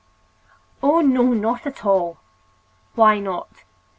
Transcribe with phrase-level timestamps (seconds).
[0.81, 2.17] "Oh, no, not at all!"
[2.95, 3.63] "Why not?"